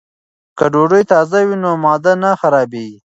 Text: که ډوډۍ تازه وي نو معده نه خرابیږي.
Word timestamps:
که 0.57 0.65
ډوډۍ 0.73 1.03
تازه 1.11 1.39
وي 1.47 1.55
نو 1.63 1.71
معده 1.83 2.13
نه 2.23 2.31
خرابیږي. 2.41 2.97